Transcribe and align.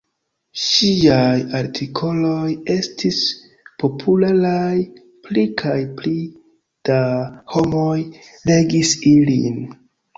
Ŝiaj 0.59 1.35
artikoloj 1.59 2.47
estis 2.77 3.21
popularaj, 3.85 4.73
pli 5.29 5.47
kaj 5.63 5.79
pli 6.01 6.17
da 6.91 6.99
homoj 7.57 7.97
legis 8.55 8.99
ilin. 9.17 9.67